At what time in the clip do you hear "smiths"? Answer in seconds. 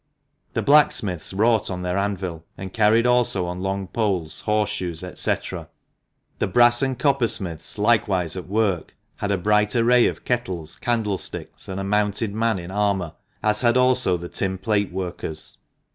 7.27-7.77